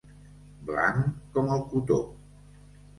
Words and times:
Blanc 0.69 1.05
com 1.37 1.55
el 1.59 1.65
cotó. 1.77 2.03